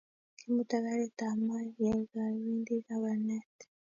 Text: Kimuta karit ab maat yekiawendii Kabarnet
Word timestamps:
Kimuta 0.37 0.77
karit 0.85 1.19
ab 1.27 1.37
maat 1.47 1.67
yekiawendii 1.83 2.85
Kabarnet 2.87 3.55